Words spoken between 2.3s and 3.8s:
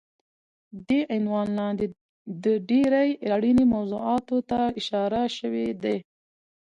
د ډېرې اړینې